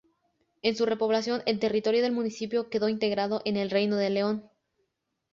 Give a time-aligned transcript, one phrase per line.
[0.63, 4.49] En su repoblación el territorio del municipio quedó integrado en el Reino de León.